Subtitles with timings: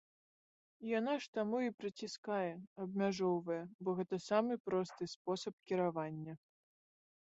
[0.99, 2.49] Яна ж таму і прыціскае,
[2.87, 6.33] абмяжоўвае, бо гэта самы просты спосаб кіравання.